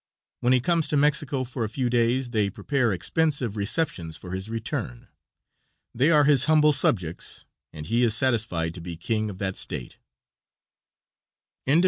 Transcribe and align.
When 0.39 0.51
he 0.51 0.59
comes 0.59 0.87
to 0.87 0.97
Mexico 0.97 1.43
for 1.43 1.63
a 1.63 1.69
few 1.69 1.87
days 1.87 2.31
they 2.31 2.49
prepare 2.49 2.91
expensive 2.91 3.55
receptions 3.55 4.17
for 4.17 4.31
his 4.31 4.49
return. 4.49 5.07
They 5.93 6.09
are 6.09 6.23
his 6.23 6.45
humble 6.45 6.73
subjects, 6.73 7.45
and 7.71 7.85
he 7.85 8.01
is 8.01 8.15
satisfied 8.15 8.73
to 8.73 8.81
be 8.81 8.97
king 8.97 9.29
of 9.29 9.37
that 9.37 9.57
state. 9.57 9.99
CHAPTER 11.67 11.77
XXV. 11.77 11.79